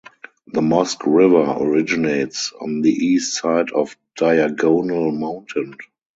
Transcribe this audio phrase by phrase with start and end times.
[0.47, 5.75] The Mosque River originates on the east side of Diagonal Mountain.